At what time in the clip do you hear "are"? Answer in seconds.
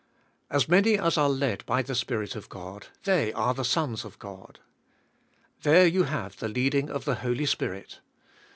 1.15-1.29, 3.33-3.53